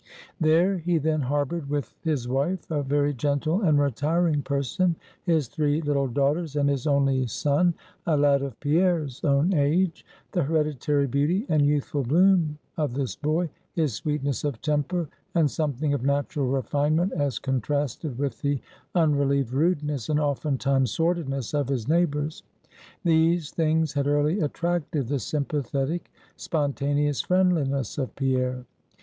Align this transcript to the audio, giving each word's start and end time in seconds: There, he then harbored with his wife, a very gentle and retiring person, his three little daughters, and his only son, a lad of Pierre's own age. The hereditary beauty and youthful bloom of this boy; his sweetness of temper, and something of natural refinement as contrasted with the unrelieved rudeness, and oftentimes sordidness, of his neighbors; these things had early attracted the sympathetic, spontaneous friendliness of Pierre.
There, 0.39 0.79
he 0.79 0.97
then 0.97 1.21
harbored 1.21 1.69
with 1.69 1.93
his 2.01 2.27
wife, 2.27 2.71
a 2.71 2.81
very 2.81 3.13
gentle 3.13 3.61
and 3.61 3.77
retiring 3.77 4.41
person, 4.41 4.95
his 5.21 5.47
three 5.47 5.79
little 5.79 6.07
daughters, 6.07 6.55
and 6.55 6.67
his 6.67 6.87
only 6.87 7.27
son, 7.27 7.75
a 8.07 8.17
lad 8.17 8.41
of 8.41 8.59
Pierre's 8.61 9.23
own 9.23 9.53
age. 9.53 10.03
The 10.31 10.41
hereditary 10.41 11.05
beauty 11.05 11.45
and 11.49 11.63
youthful 11.67 12.01
bloom 12.01 12.57
of 12.77 12.95
this 12.95 13.15
boy; 13.15 13.51
his 13.73 13.93
sweetness 13.93 14.43
of 14.43 14.59
temper, 14.63 15.07
and 15.35 15.51
something 15.51 15.93
of 15.93 16.01
natural 16.01 16.47
refinement 16.47 17.13
as 17.13 17.37
contrasted 17.37 18.17
with 18.17 18.41
the 18.41 18.59
unrelieved 18.95 19.53
rudeness, 19.53 20.09
and 20.09 20.19
oftentimes 20.19 20.89
sordidness, 20.89 21.53
of 21.53 21.69
his 21.69 21.87
neighbors; 21.87 22.41
these 23.03 23.51
things 23.51 23.93
had 23.93 24.07
early 24.07 24.39
attracted 24.39 25.09
the 25.09 25.19
sympathetic, 25.19 26.09
spontaneous 26.37 27.21
friendliness 27.21 27.99
of 27.99 28.15
Pierre. 28.15 28.65